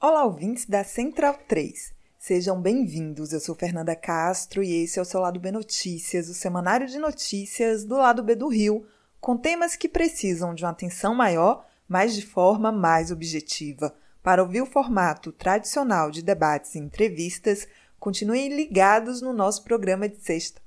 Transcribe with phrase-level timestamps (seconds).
[0.00, 1.95] Olá, ouvintes da Central 3.
[2.26, 3.32] Sejam bem-vindos.
[3.32, 6.98] Eu sou Fernanda Castro e esse é o seu Lado B Notícias, o semanário de
[6.98, 8.84] notícias do Lado B do Rio,
[9.20, 13.94] com temas que precisam de uma atenção maior, mas de forma mais objetiva.
[14.24, 20.20] Para ouvir o formato tradicional de debates e entrevistas, continuem ligados no nosso programa de
[20.20, 20.60] sexta.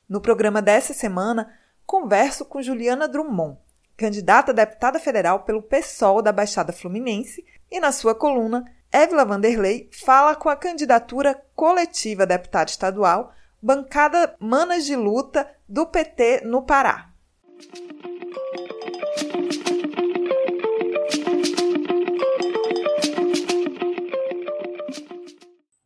[0.09, 1.55] No programa dessa semana,
[1.87, 3.59] converso com Juliana Drummond,
[3.97, 9.89] candidata a deputada federal pelo PSOL da Baixada Fluminense, e na sua coluna, Évila Vanderlei
[10.05, 16.65] fala com a candidatura coletiva a deputada estadual Bancada Manas de Luta do PT no
[16.65, 17.11] Pará.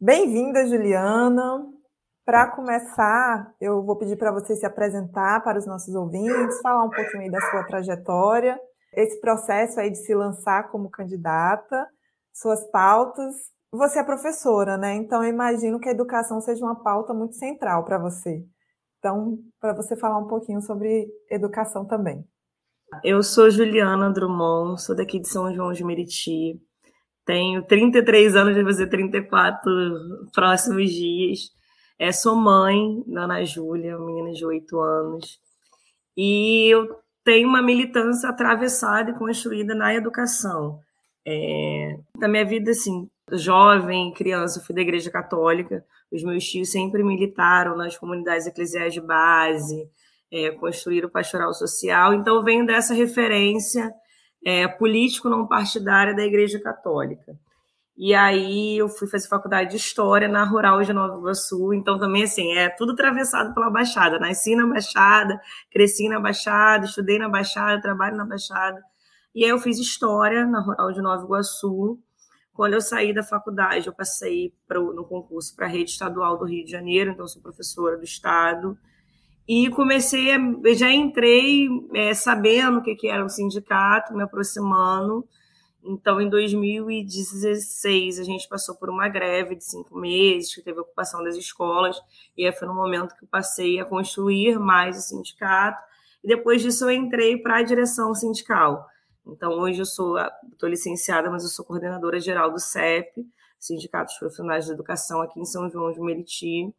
[0.00, 1.66] Bem-vinda, Juliana.
[2.24, 6.90] Para começar, eu vou pedir para você se apresentar para os nossos ouvintes, falar um
[6.90, 8.56] pouquinho da sua trajetória,
[8.92, 11.88] esse processo aí de se lançar como candidata,
[12.32, 13.34] suas pautas
[13.76, 14.94] você é professora, né?
[14.94, 18.44] Então eu imagino que a educação seja uma pauta muito central para você.
[18.98, 22.24] Então, para você falar um pouquinho sobre educação também.
[23.02, 26.58] Eu sou Juliana Drummond, sou daqui de São João de Meriti.
[27.26, 29.70] Tenho 33 anos, vai fazer 34
[30.32, 31.50] próximos dias.
[31.98, 35.38] É, sou mãe da Ana Júlia, menina de 8 anos.
[36.16, 36.88] E eu
[37.24, 40.78] tenho uma militância atravessada e construída na educação.
[41.26, 45.84] É, na minha vida, assim, jovem, criança, fui da igreja católica.
[46.12, 49.88] Os meus tios sempre militaram nas comunidades eclesiais de base,
[50.32, 52.14] é, construíram pastoral social.
[52.14, 53.92] Então, venho dessa referência
[54.44, 57.36] é, político não partidária da igreja católica.
[57.96, 61.72] E aí eu fui fazer faculdade de História na Rural de Nova Iguaçu.
[61.72, 64.18] Então, também, assim, é tudo atravessado pela Baixada.
[64.18, 68.82] Nasci na Baixada, cresci na Baixada, estudei na Baixada, trabalho na Baixada.
[69.32, 71.98] E aí eu fiz História na Rural de Nova Iguaçu.
[72.54, 76.44] Quando eu saí da faculdade, eu passei pro, no concurso para a rede estadual do
[76.44, 78.78] Rio de Janeiro, então sou professora do estado.
[79.46, 80.38] E comecei, a,
[80.74, 85.28] já entrei é, sabendo o que, que era o sindicato, me aproximando.
[85.84, 91.22] Então, em 2016, a gente passou por uma greve de cinco meses, que teve ocupação
[91.24, 92.00] das escolas,
[92.36, 95.82] e aí foi no momento que eu passei a construir mais o sindicato.
[96.22, 98.86] E depois disso, eu entrei para a direção sindical.
[99.26, 100.16] Então, hoje eu sou,
[100.52, 103.26] estou licenciada, mas eu sou coordenadora geral do CEP,
[103.58, 106.74] Sindicato dos Profissionais da Educação, aqui em São João de Meriti.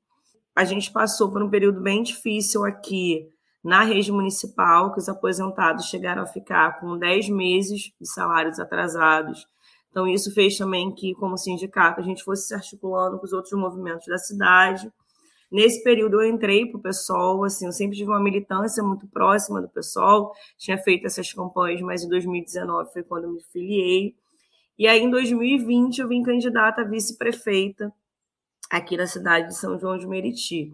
[0.55, 3.27] A gente passou por um período bem difícil aqui
[3.63, 9.47] na rede municipal, que os aposentados chegaram a ficar com 10 meses de salários atrasados.
[9.89, 13.53] Então, isso fez também que, como sindicato, a gente fosse se articulando com os outros
[13.59, 14.91] movimentos da cidade
[15.51, 19.61] Nesse período eu entrei para o PSOL, assim, eu sempre tive uma militância muito próxima
[19.61, 24.15] do PSOL, tinha feito essas campanhas, mas em 2019 foi quando me filiei.
[24.77, 27.93] E aí em 2020 eu vim candidata a vice-prefeita
[28.69, 30.71] aqui na cidade de São João de Meriti.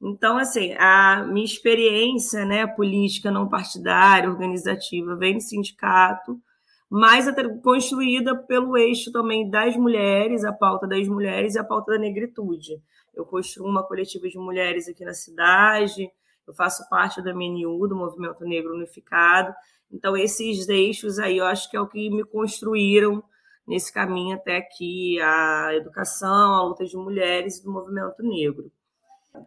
[0.00, 6.40] Então, assim, a minha experiência né, política não partidária, organizativa, vem do sindicato,
[7.00, 7.26] mas
[7.62, 12.80] construída pelo eixo também das mulheres, a pauta das mulheres e a pauta da negritude
[13.16, 16.12] eu construo uma coletiva de mulheres aqui na cidade,
[16.46, 19.54] eu faço parte da MNU, do Movimento Negro Unificado.
[19.90, 23.24] Então, esses eixos aí, eu acho que é o que me construíram
[23.66, 28.70] nesse caminho até aqui, a educação, a luta de mulheres e do movimento negro.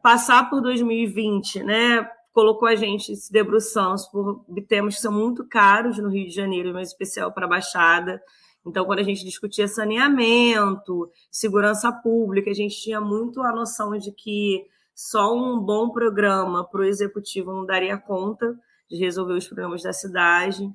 [0.02, 5.98] Passar por 2020, né, colocou a gente se debruçando por temas que são muito caros
[5.98, 8.22] no Rio de Janeiro, mas especial para a Baixada.
[8.66, 14.12] Então, quando a gente discutia saneamento, segurança pública, a gente tinha muito a noção de
[14.12, 18.54] que só um bom programa para o executivo não daria conta
[18.90, 20.70] de resolver os problemas da cidade.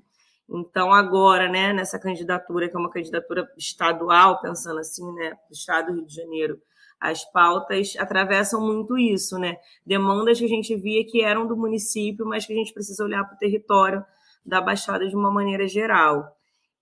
[0.48, 5.88] Então, agora, né, nessa candidatura, que é uma candidatura estadual, pensando assim, né, do Estado
[5.88, 6.60] do Rio de Janeiro,
[7.04, 9.58] as pautas atravessam muito isso, né?
[9.84, 13.22] Demandas que a gente via que eram do município, mas que a gente precisa olhar
[13.24, 14.02] para o território
[14.44, 16.34] da Baixada de uma maneira geral.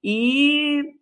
[0.03, 0.95] E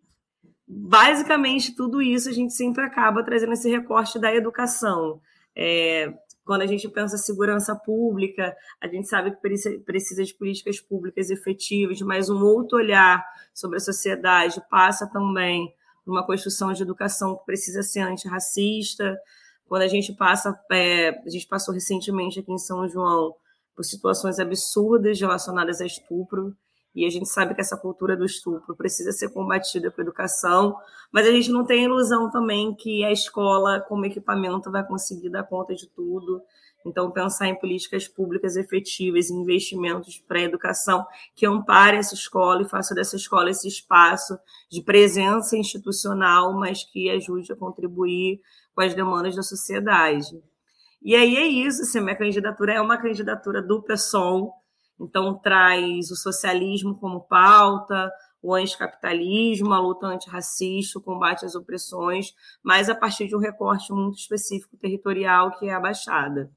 [0.67, 5.21] basicamente tudo isso a gente sempre acaba trazendo esse recorte da educação.
[5.55, 11.29] É, quando a gente pensa segurança pública, a gente sabe que precisa de políticas públicas
[11.29, 13.23] efetivas, mas um outro olhar
[13.53, 15.75] sobre a sociedade passa também
[16.07, 19.19] uma construção de educação que precisa ser antirracista.
[19.67, 23.35] Quando a gente passa, é, a gente passou recentemente aqui em São João
[23.75, 26.55] por situações absurdas relacionadas a estupro,
[26.95, 30.77] e a gente sabe que essa cultura do estupro precisa ser combatida com educação,
[31.13, 35.45] mas a gente não tem ilusão também que a escola, como equipamento, vai conseguir dar
[35.45, 36.43] conta de tudo.
[36.85, 42.69] Então, pensar em políticas públicas efetivas, investimentos para a educação que ampare essa escola e
[42.69, 44.39] faça dessa escola esse espaço
[44.71, 48.41] de presença institucional, mas que ajude a contribuir
[48.75, 50.43] com as demandas da sociedade.
[51.03, 54.55] E aí é isso, assim, minha candidatura é uma candidatura do PSOL,
[55.01, 58.13] então, traz o socialismo como pauta,
[58.43, 63.93] o anticapitalismo, a luta antirracista, o combate às opressões, mas a partir de um recorte
[63.93, 66.51] muito específico territorial, que é a Baixada.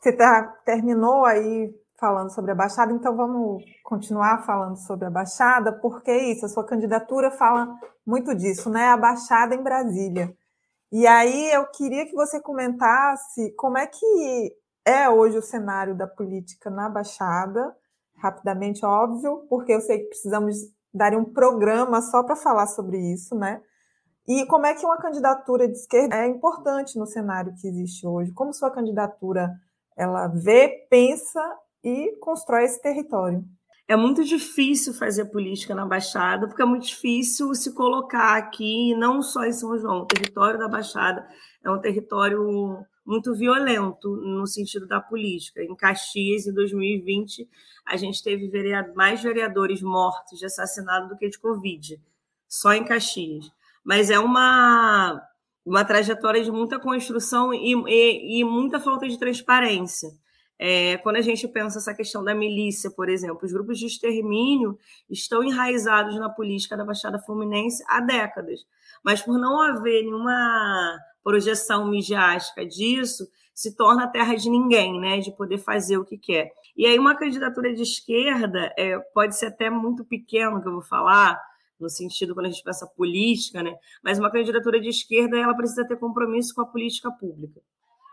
[0.00, 5.72] Você tá, terminou aí falando sobre a Baixada, então vamos continuar falando sobre a Baixada,
[5.72, 7.68] porque é isso, a sua candidatura fala
[8.06, 8.88] muito disso, né?
[8.88, 10.32] A Baixada em Brasília.
[10.92, 14.56] E aí eu queria que você comentasse como é que
[14.86, 17.74] é hoje o cenário da política na Baixada,
[18.16, 20.56] rapidamente, óbvio, porque eu sei que precisamos
[20.94, 23.60] dar um programa só para falar sobre isso, né?
[24.28, 28.32] E como é que uma candidatura de esquerda é importante no cenário que existe hoje?
[28.32, 29.50] Como sua candidatura
[29.98, 31.42] ela vê, pensa
[31.82, 33.44] e constrói esse território?
[33.88, 39.22] É muito difícil fazer política na Baixada, porque é muito difícil se colocar aqui, não
[39.22, 41.26] só em São João, o território da Baixada
[41.64, 45.62] é um território muito violento no sentido da política.
[45.62, 47.48] Em Caxias, em 2020,
[47.86, 48.50] a gente teve
[48.94, 51.98] mais vereadores mortos de assassinato do que de Covid,
[52.46, 53.50] só em Caxias.
[53.82, 55.18] Mas é uma,
[55.68, 60.10] uma trajetória de muita construção e, e, e muita falta de transparência.
[60.58, 64.76] É, quando a gente pensa essa questão da milícia, por exemplo, os grupos de extermínio
[65.08, 68.60] estão enraizados na política da Baixada Fluminense há décadas,
[69.04, 75.18] mas por não haver nenhuma projeção midiática disso, se torna terra de ninguém, né?
[75.18, 76.50] De poder fazer o que quer.
[76.76, 80.82] E aí, uma candidatura de esquerda é, pode ser até muito pequeno, que eu vou
[80.82, 81.40] falar,
[81.80, 83.74] no sentido quando a gente pensa política, né?
[84.02, 87.60] Mas uma candidatura de esquerda ela precisa ter compromisso com a política pública.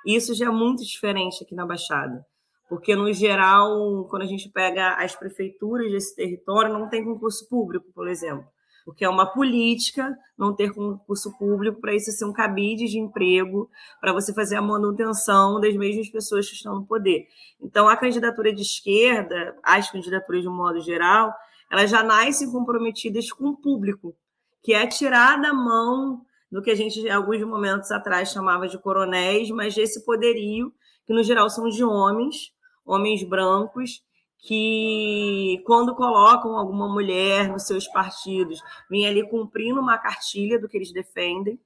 [0.05, 2.25] E isso já é muito diferente aqui na Baixada.
[2.67, 7.85] Porque, no geral, quando a gente pega as prefeituras desse território, não tem concurso público,
[7.93, 8.45] por exemplo
[8.85, 13.67] porque é uma política não ter concurso público para isso ser um cabide de emprego,
[13.99, 17.25] para você fazer a manutenção das mesmas pessoas que estão no poder.
[17.59, 21.33] Então, a candidatura de esquerda, as candidaturas de um modo geral,
[21.75, 24.15] elas já nascem comprometidas com o público,
[24.63, 29.51] que é tirar da mão do que a gente, alguns momentos atrás, chamava de coronéis,
[29.51, 30.73] mas desse poderio,
[31.05, 32.53] que no geral são de homens,
[32.85, 34.01] homens brancos,
[34.39, 40.77] que quando colocam alguma mulher nos seus partidos, vem ali cumprindo uma cartilha do que
[40.77, 41.59] eles defendem.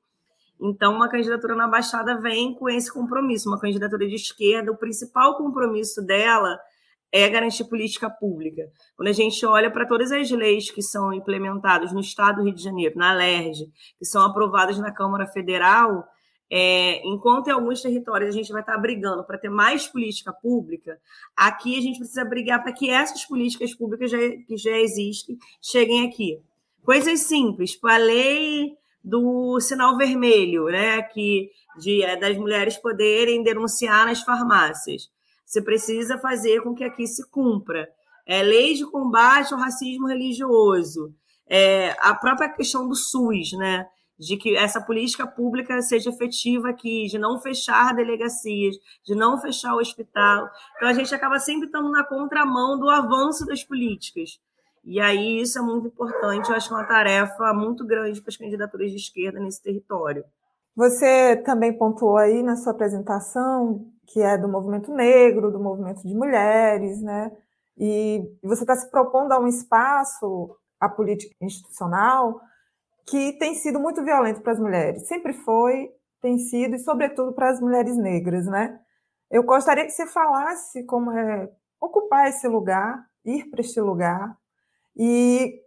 [0.60, 3.48] Então, uma candidatura na Baixada vem com esse compromisso.
[3.48, 6.60] Uma candidatura de esquerda, o principal compromisso dela
[7.12, 8.70] é garantir política pública.
[8.96, 12.54] Quando a gente olha para todas as leis que são implementadas no Estado do Rio
[12.54, 16.08] de Janeiro, na LERJ, que são aprovadas na Câmara Federal,
[16.52, 21.00] é, enquanto em alguns territórios a gente vai estar brigando para ter mais política pública,
[21.36, 26.08] aqui a gente precisa brigar para que essas políticas públicas já, que já existem cheguem
[26.08, 26.40] aqui.
[26.84, 28.74] Coisas simples, tipo a lei
[29.04, 31.50] do sinal vermelho, né, que
[31.80, 35.10] de, é, das mulheres poderem denunciar nas farmácias.
[35.50, 37.90] Você precisa fazer com que aqui se cumpra.
[38.24, 41.12] É, lei de combate ao racismo religioso,
[41.50, 43.88] é, a própria questão do SUS, né?
[44.20, 49.74] de que essa política pública seja efetiva aqui, de não fechar delegacias, de não fechar
[49.74, 50.48] o hospital.
[50.76, 54.40] Então a gente acaba sempre estando na contramão do avanço das políticas.
[54.84, 58.92] E aí isso é muito importante, eu acho uma tarefa muito grande para as candidaturas
[58.92, 60.24] de esquerda nesse território.
[60.76, 66.16] Você também pontuou aí na sua apresentação que é do movimento negro, do movimento de
[66.16, 67.32] mulheres, né?
[67.78, 72.42] E você está se propondo a um espaço, a política institucional,
[73.08, 75.08] que tem sido muito violento para as mulheres.
[75.08, 75.90] Sempre foi,
[76.22, 78.80] tem sido, e sobretudo para as mulheres negras, né?
[79.30, 81.50] Eu gostaria que você falasse como é
[81.80, 84.36] ocupar esse lugar, ir para este lugar,
[84.98, 85.62] e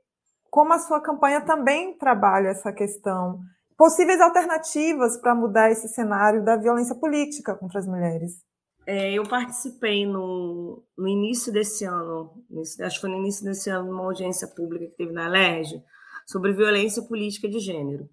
[0.51, 3.41] como a sua campanha também trabalha essa questão.
[3.83, 8.41] Possíveis alternativas para mudar esse cenário da violência política contra as mulheres.
[8.87, 12.33] É, eu participei no, no início desse ano,
[12.81, 15.83] acho que foi no início desse ano, numa audiência pública que teve na LERJ,
[16.25, 18.09] sobre violência política de gênero.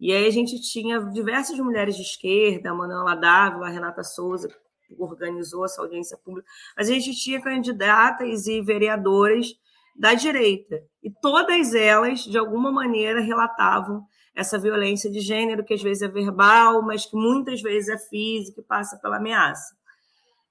[0.00, 4.48] E aí a gente tinha diversas mulheres de esquerda, a Manuela Dávila, a Renata Souza,
[4.48, 9.48] que organizou essa audiência pública, mas a gente tinha candidatas e vereadoras
[9.94, 10.82] da direita.
[11.02, 16.08] E todas elas, de alguma maneira, relatavam essa violência de gênero, que às vezes é
[16.08, 19.74] verbal, mas que muitas vezes é física e passa pela ameaça.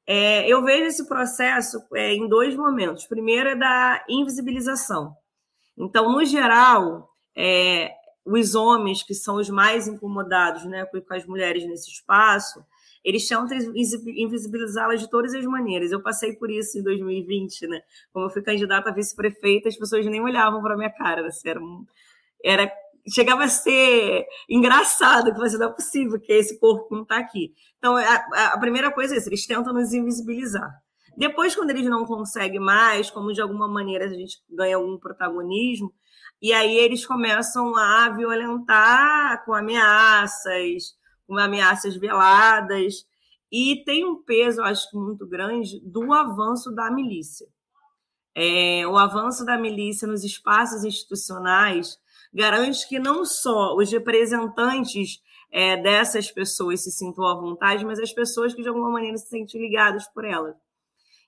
[0.05, 3.05] É, eu vejo esse processo é, em dois momentos.
[3.05, 5.15] Primeiro é da invisibilização.
[5.77, 7.91] Então, no geral, é,
[8.25, 12.63] os homens que são os mais incomodados né, com as mulheres nesse espaço,
[13.03, 15.91] eles tentam invisibilizá-las de todas as maneiras.
[15.91, 17.81] Eu passei por isso em 2020, né?
[18.13, 21.25] Como eu fui candidata a vice-prefeita, as pessoas nem olhavam para minha cara.
[21.25, 21.59] Assim, era,
[22.43, 22.71] era
[23.09, 27.53] chegava a ser engraçado, que você não é possível que esse corpo não está aqui.
[27.77, 28.15] Então, a,
[28.53, 30.71] a, primeira coisa é isso, eles tentam nos invisibilizar.
[31.17, 35.93] Depois, quando eles não conseguem mais, como de alguma maneira a gente ganha algum protagonismo,
[36.41, 40.95] e aí eles começam a violentar com ameaças,
[41.27, 43.05] com ameaças veladas,
[43.51, 47.47] e tem um peso, acho que muito grande, do avanço da milícia.
[48.33, 51.99] É, o avanço da milícia nos espaços institucionais
[52.33, 55.21] garante que não só os representantes
[55.51, 59.27] é, dessas pessoas se sintam à vontade, mas as pessoas que de alguma maneira se
[59.27, 60.55] sentem ligadas por elas.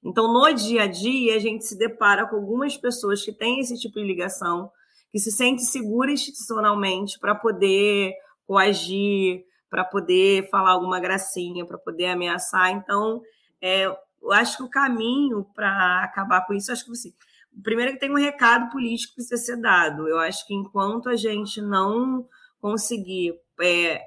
[0.03, 3.79] Então, no dia a dia, a gente se depara com algumas pessoas que têm esse
[3.79, 4.69] tipo de ligação,
[5.11, 8.13] que se sentem seguras institucionalmente para poder
[8.45, 12.71] coagir, para poder falar alguma gracinha, para poder ameaçar.
[12.71, 13.21] Então,
[13.61, 16.91] é, eu acho que o caminho para acabar com isso, acho que.
[16.91, 17.13] Assim,
[17.61, 20.07] primeiro que tem um recado político que precisa ser dado.
[20.07, 22.27] Eu acho que enquanto a gente não
[22.59, 24.01] conseguir é,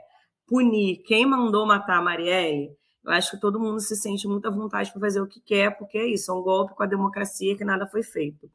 [0.46, 2.70] punir quem mandou matar a Marielle,
[3.04, 5.96] eu acho que todo mundo se sente muita vontade para fazer o que quer, porque
[5.98, 8.50] é isso, é um golpe com a democracia que nada foi feito.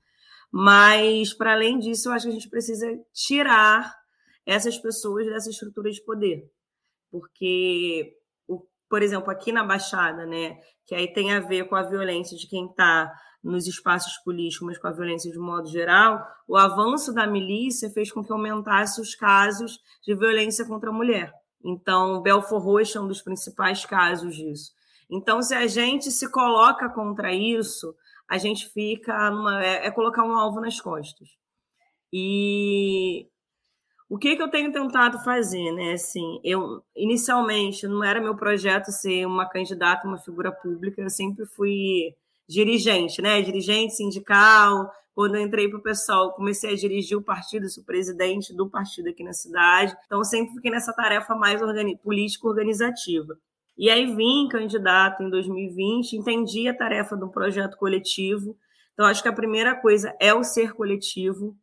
[0.52, 3.96] Mas, para além disso, eu acho que a gente precisa tirar
[4.46, 6.52] essas pessoas dessa estrutura de poder.
[7.10, 8.14] Porque,
[8.90, 12.48] por exemplo, aqui na Baixada, né, que aí tem a ver com a violência de
[12.48, 13.10] quem está
[13.44, 18.12] nos espaços políticos, mas com a violência de modo geral, o avanço da milícia fez
[18.12, 21.34] com que aumentasse os casos de violência contra a mulher.
[21.64, 24.72] Então, Belfor Roxo é um dos principais casos disso.
[25.10, 27.94] Então, se a gente se coloca contra isso,
[28.28, 31.28] a gente fica numa, é, é colocar um alvo nas costas.
[32.14, 33.28] E
[34.10, 35.94] o que, que eu tenho tentado fazer, né?
[35.94, 41.02] Assim, eu inicialmente não era meu projeto ser uma candidata, uma figura pública.
[41.02, 42.16] Eu sempre fui
[42.52, 43.42] dirigente, né?
[43.42, 44.92] Dirigente sindical.
[45.14, 49.10] Quando eu entrei para o pessoal, comecei a dirigir o partido, sou presidente do partido
[49.10, 49.96] aqui na cidade.
[50.06, 53.38] Então, sempre fiquei nessa tarefa mais organi político-organizativa.
[53.78, 58.58] E aí vim candidato em 2020, entendi a tarefa do projeto coletivo.
[58.94, 61.56] Então, acho que a primeira coisa é o ser coletivo,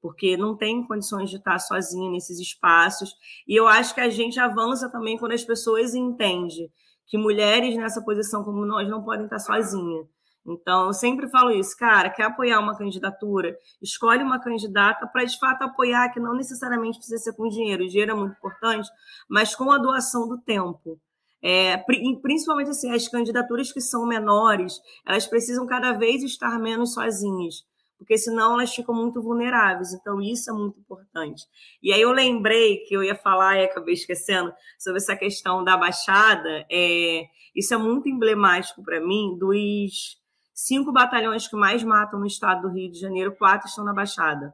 [0.00, 3.14] porque não tem condições de estar sozinho nesses espaços.
[3.46, 6.70] E eu acho que a gente avança também quando as pessoas entendem
[7.06, 10.06] que mulheres nessa posição como nós não podem estar sozinhas.
[10.52, 13.56] Então, eu sempre falo isso, cara, quer apoiar uma candidatura?
[13.80, 17.88] Escolhe uma candidata para, de fato, apoiar, que não necessariamente precisa ser com dinheiro, o
[17.88, 18.88] dinheiro é muito importante,
[19.28, 20.98] mas com a doação do tempo.
[21.42, 21.78] É,
[22.20, 27.64] principalmente assim, as candidaturas que são menores, elas precisam cada vez estar menos sozinhas,
[27.96, 29.94] porque senão elas ficam muito vulneráveis.
[29.94, 31.44] Então, isso é muito importante.
[31.82, 35.76] E aí eu lembrei que eu ia falar e acabei esquecendo sobre essa questão da
[35.76, 36.66] Baixada.
[36.70, 40.19] É, isso é muito emblemático para mim dos
[40.66, 44.52] cinco batalhões que mais matam no estado do Rio de Janeiro, quatro estão na Baixada.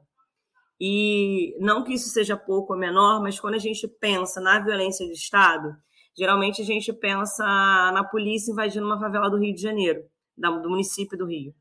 [0.81, 5.07] E não que isso seja pouco ou menor, mas quando a gente pensa na violência
[5.07, 5.75] de Estado,
[6.17, 7.45] geralmente a gente pensa
[7.93, 10.03] na polícia invadindo uma favela do Rio de Janeiro,
[10.37, 11.55] do município do Rio.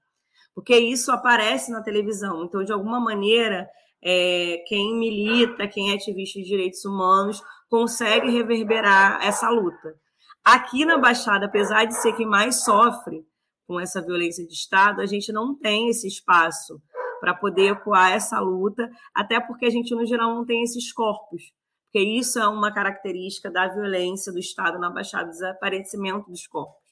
[0.54, 2.44] Porque isso aparece na televisão.
[2.44, 3.68] Então, de alguma maneira,
[4.04, 9.96] é, quem milita, quem é ativista de direitos humanos, consegue reverberar essa luta.
[10.44, 13.26] Aqui na Baixada, apesar de ser quem mais sofre,
[13.68, 16.82] com essa violência de Estado, a gente não tem esse espaço
[17.20, 21.42] para poder ecoar essa luta, até porque a gente, no geral, não tem esses corpos,
[21.86, 26.86] porque isso é uma característica da violência do Estado na Baixada, desaparecimento dos corpos.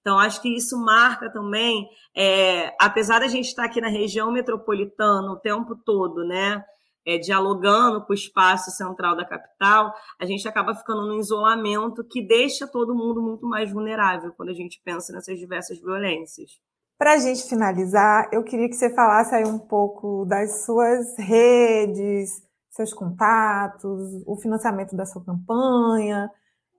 [0.00, 5.32] Então, acho que isso marca também, é, apesar da gente estar aqui na região metropolitana
[5.32, 6.62] o tempo todo, né?
[7.06, 12.26] É, dialogando com o espaço central da capital, a gente acaba ficando num isolamento que
[12.26, 16.52] deixa todo mundo muito mais vulnerável quando a gente pensa nessas diversas violências.
[16.96, 22.30] Para a gente finalizar, eu queria que você falasse aí um pouco das suas redes,
[22.70, 26.30] seus contatos, o financiamento da sua campanha,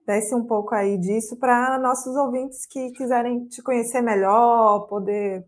[0.06, 5.44] desse um pouco aí disso para nossos ouvintes que quiserem te conhecer melhor, poder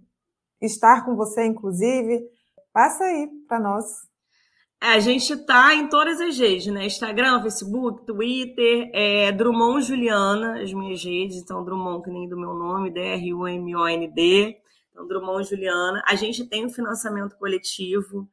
[0.61, 2.21] estar com você, inclusive.
[2.73, 3.85] Passa aí para nós.
[4.81, 6.87] É, a gente está em todas as redes, né?
[6.87, 12.55] Instagram, Facebook, Twitter, é, Drummond Juliana, as minhas redes, então Drummond, que nem do meu
[12.55, 14.57] nome, D-R-U-M-O-N-D,
[14.91, 16.03] então Drummond Juliana.
[16.07, 18.29] A gente tem um financiamento coletivo,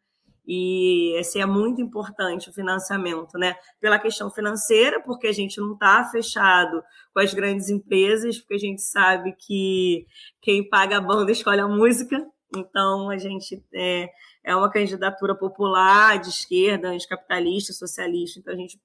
[0.47, 3.55] e esse é muito importante o financiamento, né?
[3.79, 6.83] Pela questão financeira, porque a gente não está fechado
[7.13, 10.05] com as grandes empresas, porque a gente sabe que
[10.41, 12.23] quem paga a banda escolhe a música.
[12.55, 14.09] Então a gente é,
[14.45, 18.39] é uma candidatura popular de esquerda, anticapitalista, socialista.
[18.39, 18.79] Então a gente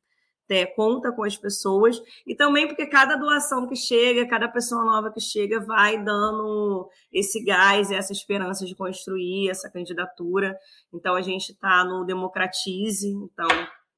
[0.49, 5.13] é, conta com as pessoas e também porque cada doação que chega, cada pessoa nova
[5.13, 10.57] que chega vai dando esse gás, essa esperança de construir essa candidatura.
[10.93, 13.49] Então a gente está no Democratize, então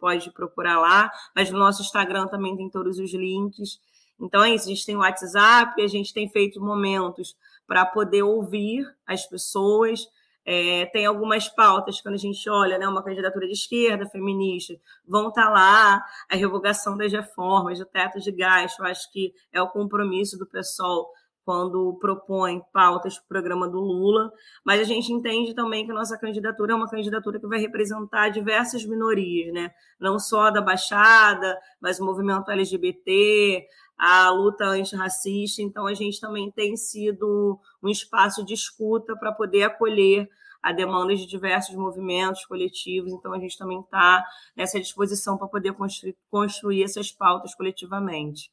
[0.01, 3.79] pode procurar lá, mas no nosso Instagram também tem todos os links.
[4.21, 7.37] Então é isso, a gente tem o WhatsApp, a gente tem feito momentos
[7.69, 10.01] para poder ouvir as pessoas,
[10.45, 14.75] é, tem algumas pautas, quando a gente olha, né, uma candidatura de esquerda, feminista,
[15.07, 19.33] vão estar tá lá a revogação das reformas, o teto de gás, eu acho que
[19.53, 21.09] é o compromisso do pessoal
[21.45, 24.33] quando propõe pautas para o programa do Lula,
[24.65, 28.29] mas a gente entende também que a nossa candidatura é uma candidatura que vai representar
[28.29, 29.71] diversas minorias, né?
[29.99, 36.51] não só da Baixada, mas o movimento LGBT, a luta antirracista, então a gente também
[36.51, 40.29] tem sido um espaço de escuta para poder acolher
[40.63, 44.25] a demanda de diversos movimentos coletivos, então a gente também está
[44.57, 48.51] nessa disposição para poder construir, construir essas pautas coletivamente.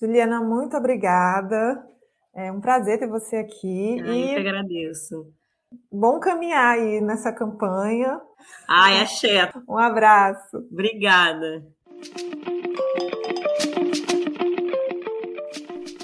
[0.00, 1.86] Juliana, muito obrigada.
[2.34, 3.98] É um prazer ter você aqui.
[3.98, 4.28] Eu e...
[4.28, 5.30] que agradeço.
[5.92, 8.20] Bom caminhar aí nessa campanha.
[8.66, 9.52] Ai, axé.
[9.68, 10.56] Um abraço.
[10.56, 11.64] Obrigada.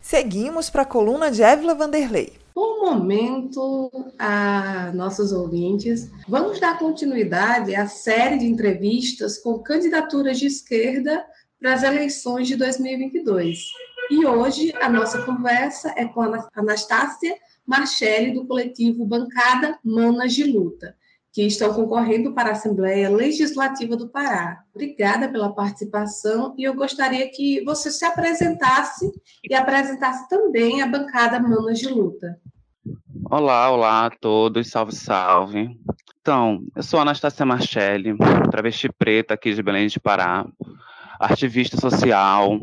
[0.04, 2.45] Seguimos para a coluna de Évila Vanderlei
[2.86, 6.12] momento a nossos ouvintes.
[6.28, 11.26] Vamos dar continuidade à série de entrevistas com candidaturas de esquerda
[11.60, 13.72] para as eleições de 2022.
[14.12, 20.44] E hoje a nossa conversa é com a Anastácia Marchelli, do coletivo Bancada Manas de
[20.44, 20.96] Luta,
[21.34, 24.64] que estão concorrendo para a Assembleia Legislativa do Pará.
[24.76, 29.12] Obrigada pela participação e eu gostaria que você se apresentasse
[29.44, 32.40] e apresentasse também a Bancada Manas de Luta.
[33.28, 35.80] Olá, olá a todos, salve, salve.
[36.22, 38.16] Então, eu sou Anastácia Marchelli,
[38.52, 40.46] travesti preta aqui de Belém de Pará,
[41.20, 42.60] ativista social,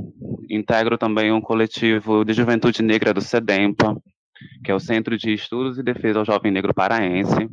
[0.48, 4.00] integro também um coletivo de juventude negra do SEDEMPA,
[4.64, 7.50] que é o Centro de Estudos e Defesa ao Jovem Negro Paraense.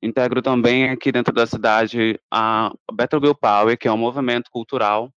[0.00, 5.12] Integro também aqui dentro da cidade a Better Bill Power, que é um movimento cultural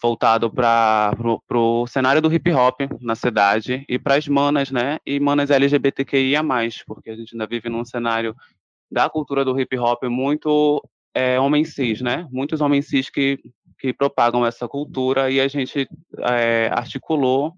[0.00, 1.14] voltado para
[1.52, 4.98] o cenário do hip hop na cidade e para as manas, né?
[5.06, 6.42] E manas LGBTQIA+,
[6.86, 8.34] porque a gente ainda vive num cenário
[8.90, 10.82] da cultura do hip hop muito
[11.14, 12.26] é, homens cis, né?
[12.30, 13.38] Muitos homens cis que,
[13.78, 17.54] que propagam essa cultura e a gente é, articulou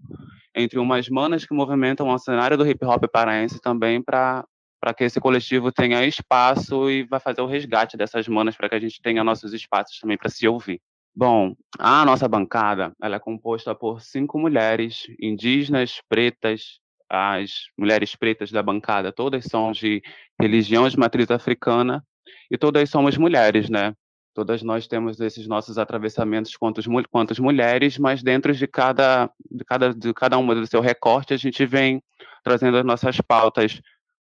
[0.55, 4.45] entre umas manas que movimentam o cenário do hip hop paraense também para
[4.79, 8.75] para que esse coletivo tenha espaço e vai fazer o resgate dessas manas para que
[8.75, 10.81] a gente tenha nossos espaços também para se ouvir.
[11.19, 18.53] Bom, a nossa bancada ela é composta por cinco mulheres indígenas, pretas, as mulheres pretas
[18.53, 20.03] da bancada, todas são de
[20.39, 22.05] religião de matriz africana
[22.51, 23.95] e todas somos mulheres, né?
[24.35, 29.95] Todas nós temos esses nossos atravessamentos quanto, quanto mulheres, mas dentro de cada, de cada,
[29.95, 32.03] de cada uma do seu recorte, a gente vem
[32.45, 33.81] trazendo as nossas pautas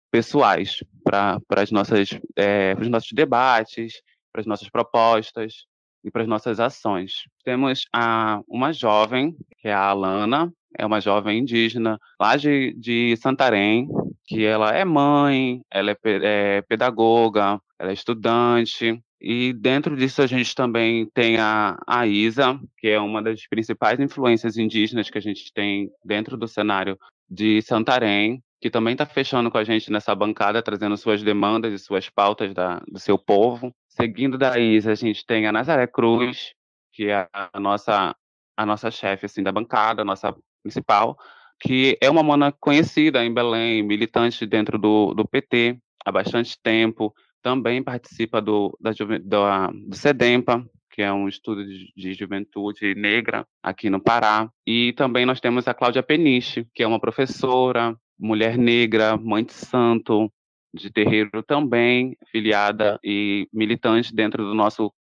[0.10, 5.69] pessoais para as nossas, é, os nossos debates, para as nossas propostas
[6.04, 7.24] e para as nossas ações.
[7.44, 13.16] Temos a, uma jovem, que é a Alana, é uma jovem indígena lá de, de
[13.18, 13.88] Santarém,
[14.26, 20.28] que ela é mãe, ela é, é pedagoga, ela é estudante, e dentro disso a
[20.28, 25.22] gente também tem a, a Isa, que é uma das principais influências indígenas que a
[25.22, 26.98] gente tem dentro do cenário
[27.30, 31.80] de Santarém, que também está fechando com a gente nessa bancada, trazendo suas demandas e
[31.84, 33.74] suas pautas da, do seu povo.
[34.00, 36.54] Seguindo da Isa, a gente tem a Nazaré Cruz,
[36.94, 38.16] que é a nossa
[38.56, 41.18] a nossa chefe assim da bancada, a nossa principal,
[41.62, 47.14] que é uma mana conhecida em Belém, militante dentro do, do PT há bastante tempo,
[47.42, 53.90] também participa do, da, do SEDEMPA, que é um estudo de, de, juventude negra aqui
[53.90, 54.50] no Pará.
[54.68, 59.54] E também nós temos a Cláudia Peniche, que é uma professora, mulher negra, mãe de
[59.54, 60.30] santo,
[60.73, 64.93] de terreiro também, filiada e militante dentro do nosso,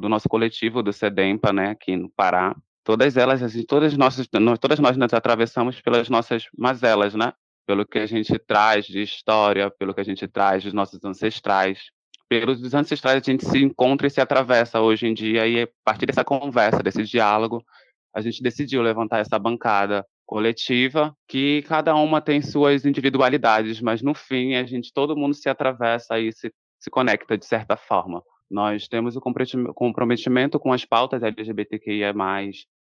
[0.00, 2.56] do nosso coletivo do SEDEMPA, né, aqui no Pará.
[2.84, 4.28] Todas elas, assim, todas, nossas,
[4.60, 7.32] todas nós nos atravessamos pelas nossas mazelas, né?
[7.66, 11.90] pelo que a gente traz de história, pelo que a gente traz dos nossos ancestrais.
[12.28, 16.06] Pelos ancestrais a gente se encontra e se atravessa hoje em dia, e a partir
[16.06, 17.62] dessa conversa, desse diálogo,
[18.14, 24.14] a gente decidiu levantar essa bancada coletiva, que cada uma tem suas individualidades, mas no
[24.14, 28.22] fim a gente, todo mundo se atravessa e se, se conecta de certa forma.
[28.50, 29.20] Nós temos o
[29.74, 32.12] comprometimento com as pautas LGBTQIA+,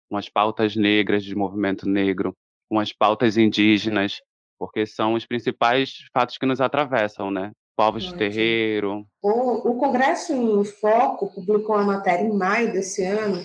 [0.08, 2.34] com as pautas negras de movimento negro,
[2.68, 4.20] com as pautas indígenas,
[4.58, 7.52] porque são os principais fatos que nos atravessam, né?
[7.76, 9.06] Povos de terreiro.
[9.22, 13.40] O, o Congresso em Foco publicou uma matéria em maio desse ano,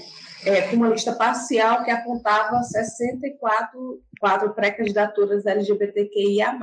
[0.45, 6.57] é, com uma lista parcial que apontava 64 quatro pré-candidaturas LGBTQIA+.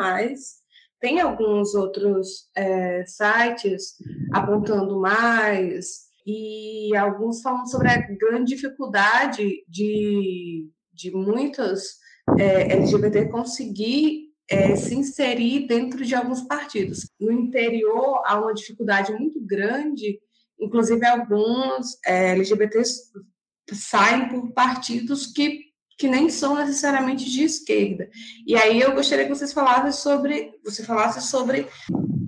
[0.99, 3.95] Tem alguns outros é, sites
[4.33, 11.99] apontando mais, e alguns falam sobre a grande dificuldade de, de muitas
[12.39, 17.09] é, LGBT conseguir é, se inserir dentro de alguns partidos.
[17.19, 20.21] No interior, há uma dificuldade muito grande,
[20.59, 23.11] inclusive alguns é, LGBTs
[23.75, 25.61] saem por partidos que,
[25.99, 28.09] que nem são necessariamente de esquerda.
[28.47, 31.67] E aí eu gostaria que vocês falassem sobre, você falasse sobre,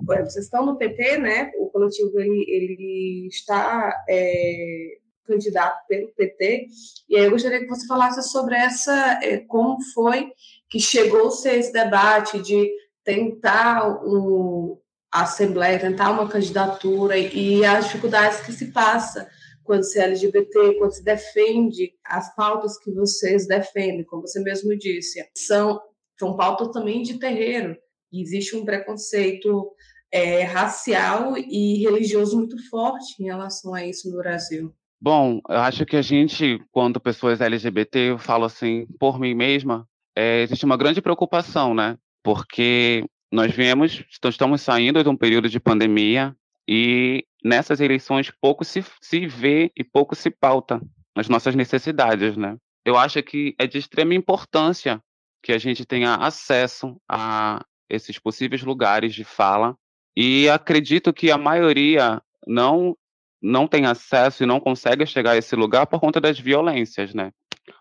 [0.07, 1.51] vocês estão no PT, né?
[1.59, 6.67] O coletivo ele, ele está é, candidato pelo PT.
[7.09, 10.31] E aí eu gostaria que você falasse sobre essa, é, como foi
[10.69, 12.71] que chegou-se a esse debate de
[13.05, 14.79] tentar um,
[15.13, 19.29] a Assembleia, tentar uma candidatura e as dificuldades que se passa
[19.65, 24.77] quando se é LGBT, quando se defende as pautas que vocês defendem, como você mesmo
[24.77, 25.81] disse, são,
[26.19, 27.77] são pautas também de terreiro.
[28.13, 29.73] E existe um preconceito
[30.13, 34.75] é, racial e religioso muito forte em relação a isso no Brasil.
[35.01, 39.89] Bom, eu acho que a gente, quando pessoas LGBT, eu falo assim, por mim mesma,
[40.17, 41.97] é, existe uma grande preocupação, né?
[42.23, 46.37] Porque nós viemos, estamos saindo de um período de pandemia
[46.69, 50.81] e nessas eleições pouco se, se vê e pouco se pauta
[51.15, 52.57] as nossas necessidades, né?
[52.85, 55.03] Eu acho que é de extrema importância
[55.43, 59.77] que a gente tenha acesso a esses possíveis lugares de fala
[60.17, 62.97] e acredito que a maioria não
[63.45, 67.33] não tem acesso e não consegue chegar a esse lugar por conta das violências, né?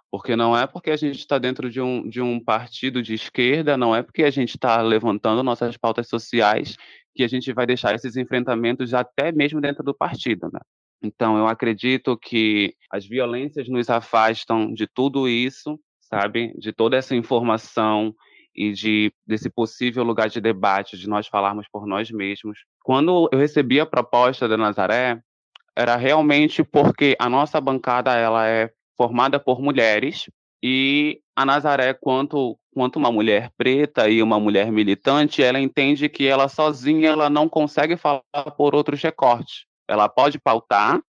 [0.10, 3.78] Porque não é porque a gente está dentro de um, de um partido de esquerda,
[3.78, 6.78] não é porque a gente está levantando nossas pautas sociais
[7.16, 10.60] que a gente vai deixar esses enfrentamentos até mesmo dentro do partido, né?
[11.04, 16.54] Então, eu acredito que as violências nos afastam de tudo isso, sabe?
[16.58, 18.14] De toda essa informação
[18.56, 22.60] e de desse possível lugar de debate, de nós falarmos por nós mesmos.
[22.84, 25.22] Quando eu recebi a proposta da Nazaré,
[25.76, 30.30] era realmente porque a nossa bancada ela é formada por mulheres
[30.62, 36.26] e a Nazaré, quanto, quanto uma mulher preta e uma mulher militante, ela entende que
[36.26, 38.22] ela sozinha ela não consegue falar
[38.58, 39.66] por outros recortes.
[39.88, 41.02] Ela pode pautar,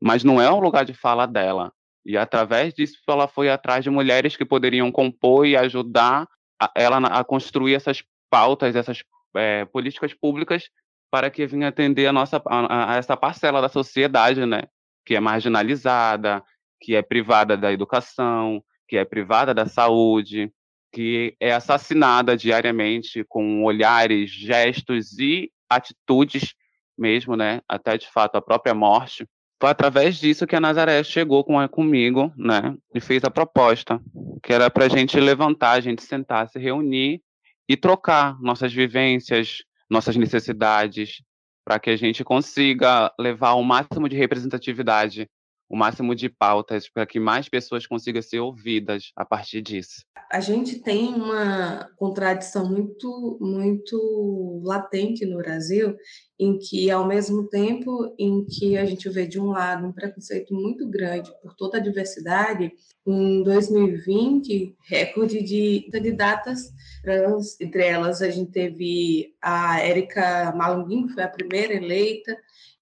[0.00, 1.72] mas não é um lugar de fala dela.
[2.04, 6.26] E através disso ela foi atrás de mulheres que poderiam compor e ajudar
[6.60, 9.02] a, ela a construir essas pautas, essas
[9.36, 10.70] é, políticas públicas
[11.10, 14.62] para que venha atender a nossa a, a essa parcela da sociedade, né,
[15.04, 16.42] que é marginalizada,
[16.80, 20.52] que é privada da educação, que é privada da saúde,
[20.92, 26.54] que é assassinada diariamente com olhares, gestos e atitudes
[26.98, 27.60] mesmo, né?
[27.68, 29.26] Até de fato a própria morte.
[29.60, 32.74] Foi através disso que a Nazaré chegou com, comigo, né?
[32.94, 34.00] E fez a proposta,
[34.42, 37.22] que era para a gente levantar, a gente sentar, se reunir
[37.68, 41.22] e trocar nossas vivências, nossas necessidades,
[41.64, 45.28] para que a gente consiga levar o máximo de representatividade
[45.70, 50.04] o máximo de pautas para que mais pessoas consigam ser ouvidas a partir disso.
[50.28, 55.96] A gente tem uma contradição muito, muito latente no Brasil,
[56.38, 60.52] em que, ao mesmo tempo em que a gente vê, de um lado, um preconceito
[60.52, 62.72] muito grande por toda a diversidade,
[63.06, 71.14] em 2020, recorde de candidatas trans, entre elas a gente teve a Érica Malunguin, que
[71.14, 72.36] foi a primeira eleita,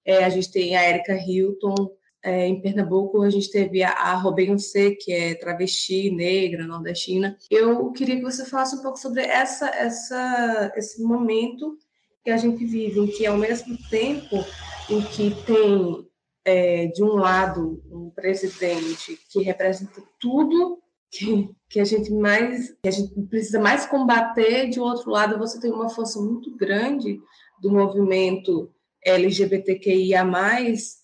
[0.07, 4.59] é, a gente tem a Érica Hilton, é, em Pernambuco, a gente teve a, a
[4.59, 7.37] C, que é travesti, negra, nordestina.
[7.51, 11.79] Eu queria que você falasse um pouco sobre essa, essa, esse momento
[12.25, 14.45] que a gente vive, em que, ao mesmo tempo
[14.91, 16.07] em que tem,
[16.45, 22.89] é, de um lado, um presidente que representa tudo que, que a gente mais que
[22.89, 27.19] a gente precisa mais combater, de outro lado, você tem uma força muito grande
[27.61, 28.71] do movimento
[29.09, 30.25] LGBTQIA+,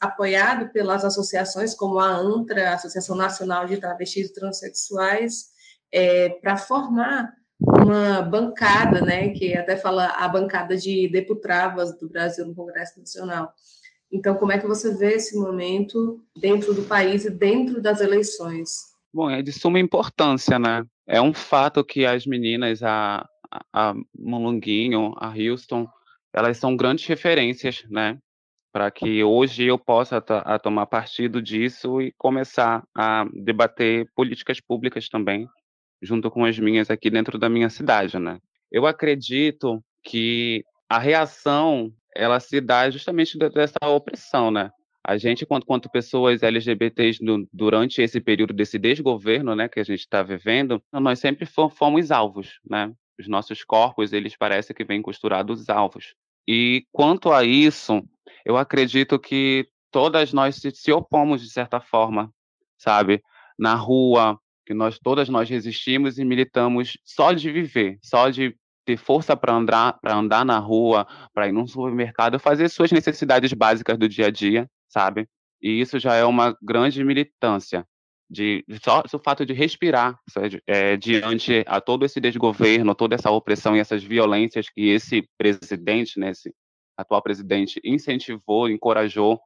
[0.01, 5.47] apoiado pelas associações como a ANTRA, Associação Nacional de Travestis e Transsexuais,
[5.93, 12.47] é, para formar uma bancada, né, que até fala a bancada de deputravas do Brasil
[12.47, 13.53] no Congresso Nacional.
[14.13, 18.95] Então, como é que você vê esse momento dentro do país e dentro das eleições?
[19.13, 20.85] Bom, é de suma importância, né?
[21.07, 23.27] É um fato que as meninas, a,
[23.73, 25.89] a Mulunguinho, a Houston,
[26.35, 28.19] elas são grandes referências, né?
[28.73, 35.09] Para que hoje eu possa a tomar partido disso e começar a debater políticas públicas
[35.09, 35.47] também,
[36.03, 38.41] junto com as minhas aqui dentro da minha cidade, né?
[38.73, 44.71] Eu acredito que a reação ela se dá justamente dessa opressão, né?
[45.07, 49.85] A gente, quanto, quanto pessoas LGBTs no, durante esse período desse desgoverno, né, que a
[49.85, 52.91] gente está vivendo, nós sempre fomos alvos, né?
[53.19, 56.15] Os nossos corpos, eles parecem que vêm costurados alvos.
[56.47, 58.03] E quanto a isso,
[58.45, 62.33] eu acredito que todas nós se, opomos de certa forma,
[62.77, 63.23] sabe?
[63.59, 68.97] Na rua, que nós todas nós resistimos e militamos só de viver, só de ter
[68.97, 73.97] força para andar, para andar na rua, para ir num supermercado, fazer suas necessidades básicas
[73.99, 75.27] do dia a dia, sabe?
[75.63, 77.87] E isso já é uma grande militância
[78.31, 80.19] de só o fato de respirar
[80.67, 86.19] é, diante a todo esse desgoverno, toda essa opressão e essas violências que esse presidente,
[86.19, 86.53] né, esse
[86.97, 89.41] atual presidente, incentivou, encorajou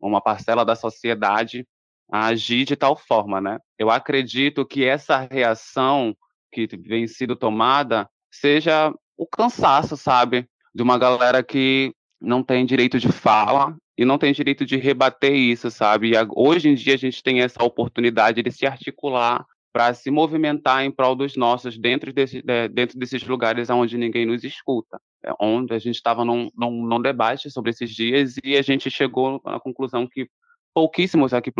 [0.00, 1.66] uma parcela da sociedade
[2.10, 3.58] a agir de tal forma, né?
[3.78, 6.16] Eu acredito que essa reação
[6.52, 12.98] que vem sido tomada seja o cansaço, sabe, de uma galera que não tem direito
[12.98, 16.12] de fala e não tem direito de rebater isso, sabe?
[16.12, 20.84] E hoje em dia a gente tem essa oportunidade de se articular para se movimentar
[20.84, 22.40] em prol dos nossos dentro, desse,
[22.72, 25.00] dentro desses lugares onde ninguém nos escuta.
[25.24, 28.88] É onde a gente estava num, num, num, debate sobre esses dias e a gente
[28.88, 30.28] chegou à conclusão que
[30.72, 31.52] pouquíssimos aqui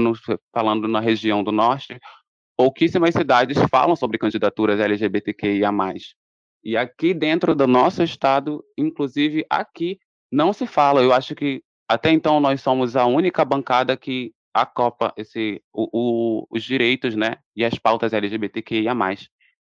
[0.55, 1.99] falando na região do norte,
[2.57, 5.73] pouquíssimas cidades falam sobre candidaturas LGBTQIA+.
[6.63, 9.99] E aqui dentro do nosso estado, inclusive aqui,
[10.31, 11.03] não se fala.
[11.03, 16.47] Eu acho que até então, nós somos a única bancada que acopa esse, o, o,
[16.51, 18.93] os direitos né, e as pautas LGBTQIA.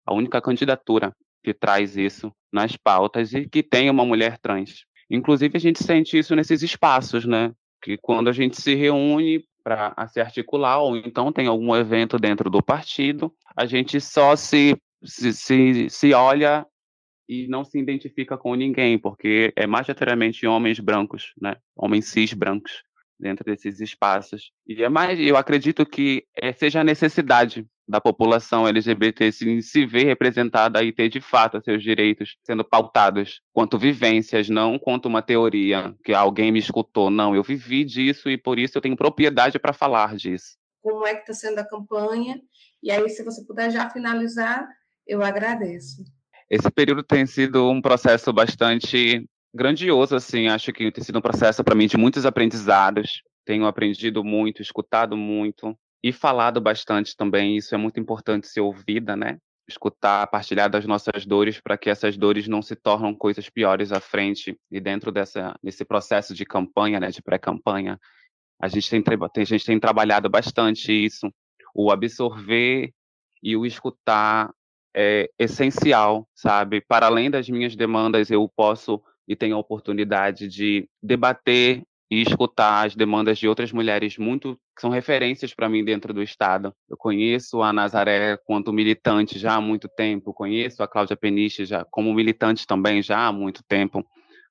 [0.06, 4.84] A única candidatura que traz isso nas pautas e que tem uma mulher trans.
[5.10, 7.52] Inclusive, a gente sente isso nesses espaços, né?
[7.82, 12.48] Que quando a gente se reúne para se articular, ou então tem algum evento dentro
[12.48, 16.66] do partido, a gente só se, se, se, se olha
[17.28, 21.56] e não se identifica com ninguém, porque é majoritariamente homens brancos, né?
[21.76, 22.82] Homens cis brancos
[23.18, 24.50] dentro desses espaços.
[24.66, 29.86] E é mais, eu acredito que é, seja a necessidade da população LGBT se, se
[29.86, 35.22] ver representada e ter de fato seus direitos sendo pautados quanto vivências, não quanto uma
[35.22, 37.10] teoria que alguém me escutou.
[37.10, 40.56] Não, eu vivi disso e por isso eu tenho propriedade para falar disso.
[40.80, 42.40] Como é que está sendo a campanha?
[42.82, 44.66] E aí, se você puder já finalizar,
[45.06, 46.02] eu agradeço.
[46.52, 50.48] Esse período tem sido um processo bastante grandioso, assim.
[50.48, 53.22] Acho que tem sido um processo para mim de muitos aprendizados.
[53.42, 57.56] Tenho aprendido muito, escutado muito e falado bastante também.
[57.56, 59.38] Isso é muito importante ser ouvida, né?
[59.66, 63.98] Escutar, partilhar das nossas dores para que essas dores não se tornem coisas piores à
[63.98, 64.54] frente.
[64.70, 67.98] E dentro dessa, desse processo de campanha, né, de pré-campanha,
[68.60, 71.32] a gente tem, a gente tem trabalhado bastante isso,
[71.74, 72.92] o absorver
[73.42, 74.52] e o escutar
[74.94, 76.80] é essencial, sabe?
[76.80, 82.86] Para além das minhas demandas, eu posso e tenho a oportunidade de debater e escutar
[82.86, 86.74] as demandas de outras mulheres muito que são referências para mim dentro do estado.
[86.86, 91.86] Eu conheço a Nazaré quanto militante já há muito tempo, conheço a Cláudia Peniche já
[91.90, 94.04] como militante também já há muito tempo.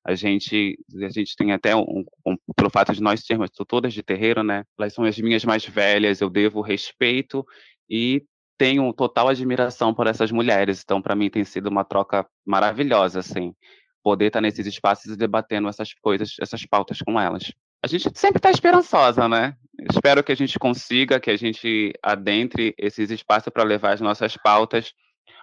[0.03, 4.01] A gente, a gente tem até, um, um, pelo fato de nós sermos todas de
[4.01, 4.63] terreiro, né?
[4.79, 7.45] Elas são as minhas mais velhas, eu devo respeito
[7.87, 8.23] e
[8.61, 10.83] tenho total admiração por essas mulheres.
[10.83, 13.55] Então, para mim, tem sido uma troca maravilhosa, assim,
[14.03, 17.51] poder estar nesses espaços e debatendo essas coisas, essas pautas com elas.
[17.83, 19.55] A gente sempre está esperançosa, né?
[19.91, 24.37] Espero que a gente consiga, que a gente adentre esses espaços para levar as nossas
[24.37, 24.93] pautas.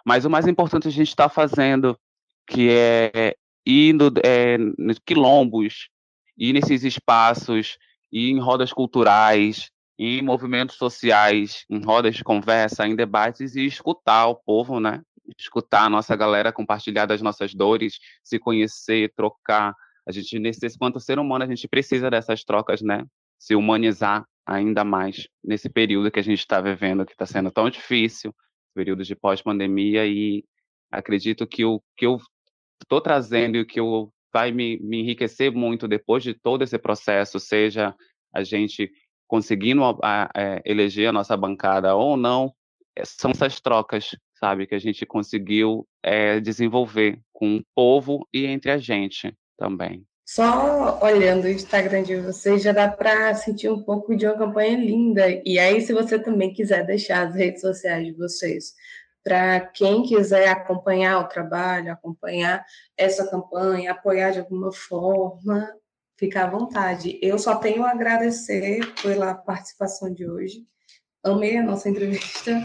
[0.07, 1.99] Mas o mais importante a gente está fazendo,
[2.47, 3.35] que é
[3.67, 5.89] indo é, nos quilombos,
[6.37, 7.79] ir nesses espaços,
[8.13, 14.29] ir em rodas culturais, em movimentos sociais, em rodas de conversa, em debates e escutar
[14.29, 15.03] o povo, né?
[15.37, 19.75] Escutar a nossa galera, compartilhar das nossas dores, se conhecer, trocar.
[20.07, 23.05] A gente, nesse quanto ser humano, a gente precisa dessas trocas, né?
[23.39, 27.69] Se humanizar ainda mais nesse período que a gente está vivendo, que está sendo tão
[27.69, 28.35] difícil,
[28.75, 30.45] período de pós-pandemia, e
[30.91, 32.19] acredito que o que eu
[32.81, 36.79] estou trazendo e o que eu vai me, me enriquecer muito depois de todo esse
[36.79, 37.95] processo, seja
[38.33, 38.91] a gente
[39.29, 42.53] conseguindo a, a, é, eleger a nossa bancada ou não,
[42.97, 48.47] é, são essas trocas, sabe, que a gente conseguiu é, desenvolver com o povo e
[48.47, 50.05] entre a gente também.
[50.27, 54.77] Só olhando o Instagram de vocês já dá para sentir um pouco de uma campanha
[54.77, 55.25] linda.
[55.45, 58.75] E aí, se você também quiser deixar as redes sociais de vocês
[59.25, 62.65] para quem quiser acompanhar o trabalho, acompanhar
[62.97, 65.71] essa campanha, apoiar de alguma forma,
[66.19, 67.19] fica à vontade.
[67.23, 70.65] Eu só tenho a agradecer pela participação de hoje.
[71.25, 72.61] Amei a nossa entrevista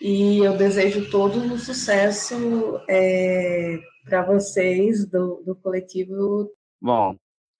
[0.00, 6.50] e eu desejo todo o sucesso é, para vocês do, do coletivo.
[6.80, 7.16] Bom,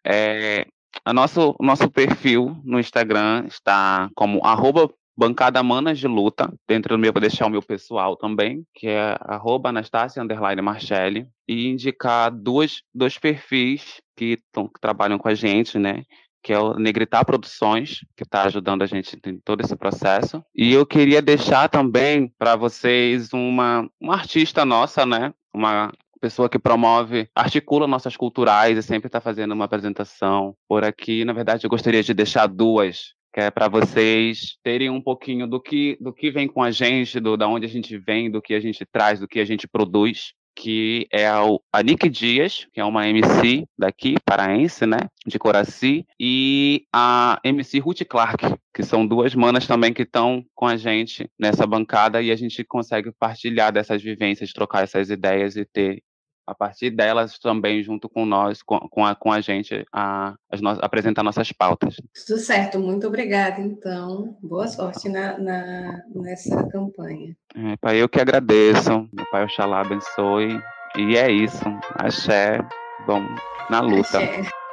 [0.06, 0.66] é,
[1.04, 6.94] a nosso, o nosso perfil no Instagram está como arroba Bancada Manas de Luta, dentro
[6.94, 11.66] do meu, vou deixar o meu pessoal também, que é arroba Anastácia Underline Marcelli, e
[11.66, 16.04] indicar duas, dois perfis que, tão, que trabalham com a gente, né?
[16.40, 20.40] que é o Negritar Produções, que está ajudando a gente em todo esse processo.
[20.54, 25.34] E eu queria deixar também para vocês uma, uma artista nossa, né?
[25.52, 31.24] Uma pessoa que promove, articula nossas culturais e sempre está fazendo uma apresentação por aqui.
[31.24, 35.60] Na verdade, eu gostaria de deixar duas que é para vocês terem um pouquinho do
[35.60, 38.54] que, do que vem com a gente, do, da onde a gente vem, do que
[38.54, 42.80] a gente traz, do que a gente produz, que é a, a Nick Dias, que
[42.80, 49.06] é uma MC daqui, paraense, né, de Coraci, e a MC Ruth Clark, que são
[49.06, 53.72] duas manas também que estão com a gente nessa bancada e a gente consegue partilhar
[53.72, 56.02] dessas vivências, trocar essas ideias e ter
[56.48, 61.22] a partir delas também junto com nós, com, a, com a gente, a, no, apresentar
[61.22, 61.96] nossas pautas.
[62.26, 64.36] Tudo certo, muito obrigada, então.
[64.42, 67.36] Boa sorte na, na nessa campanha.
[67.54, 69.08] É, pai, eu que agradeço.
[69.12, 70.58] Meu pai Oxalá abençoe.
[70.96, 71.64] E é isso.
[71.96, 72.60] Axé,
[73.06, 74.18] vamos na luta.
[74.18, 74.67] Axé.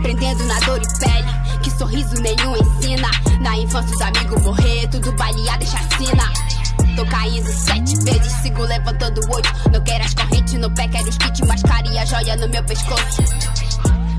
[0.00, 1.60] Aprendendo na dor e pele.
[1.62, 3.10] Que sorriso nenhum ensina.
[3.40, 6.24] Na infância os amigos morrer, tudo baleado e chacina.
[6.96, 9.48] Tô caindo sete vezes, sigo levantando oito.
[9.72, 12.64] Não quero as correntes no pé, quero os kits mascara e a joia no meu
[12.64, 13.22] pescoço.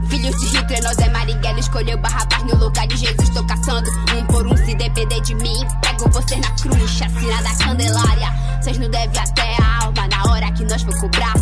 [0.08, 3.30] Filhos de Hitler, nós é Marighella, escolheu Barrabás no lugar de Jesus.
[3.30, 5.66] Tô caçando um por um, se depender de mim.
[5.82, 8.62] Pego você na cruz, chacina da Candelária.
[8.62, 11.34] Cês não devem até a alma na hora que nós for cobrar.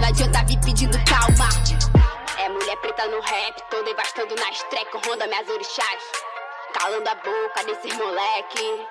[0.00, 1.48] Não adianta vir pedindo calma.
[2.98, 6.02] Preta no rap, tô devastando nas track, ronda minhas orixás.
[6.74, 8.86] Calando a boca desses moleque.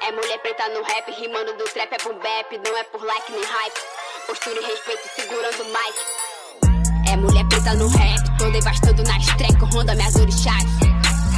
[0.00, 3.30] É mulher preta no rap, rimando do trap, é boom bap, não é por like
[3.30, 3.80] nem hype.
[4.26, 7.12] Postura e respeito, segurando o mic.
[7.12, 10.64] É mulher preta no rap, tô devastando nas track, ronda minhas orixás.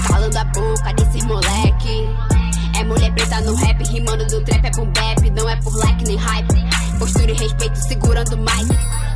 [0.09, 2.09] Calando a boca desses moleque.
[2.81, 6.03] É mulher preta no rap, rimando do trap, é boom bap, não é por like
[6.07, 6.99] nem hype.
[6.99, 9.16] Postura e respeito, segurando o mic.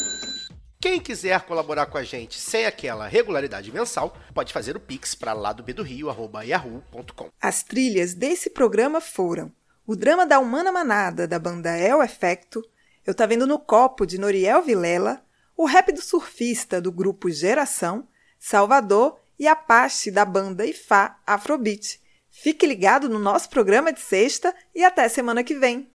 [0.81, 5.31] Quem quiser colaborar com a gente sem aquela regularidade mensal, pode fazer o pix para
[5.31, 5.63] lá do
[7.39, 9.51] As trilhas desse programa foram
[9.85, 12.67] O drama da Humana Manada, da banda El Efecto,
[13.05, 15.23] Eu Tá Vendo no Copo, de Noriel Vilela,
[15.55, 18.07] o rap do surfista, do grupo Geração,
[18.39, 22.01] Salvador e Apache, da banda Ifá Afrobeat.
[22.31, 25.87] Fique ligado no nosso programa de sexta e até semana que vem.